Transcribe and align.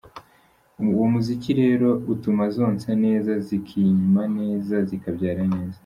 Uwo 0.95 1.05
muziki 1.13 1.51
rero 1.61 1.89
utuma 2.13 2.43
zonsa 2.55 2.89
neza, 3.03 3.31
zikima 3.47 4.21
neza 4.37 4.75
zikabyara 4.89 5.43
neza. 5.55 5.79